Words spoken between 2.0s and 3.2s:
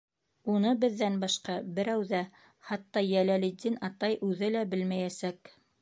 ҙә, хатта